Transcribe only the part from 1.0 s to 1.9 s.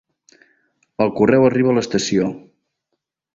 El correu arriba a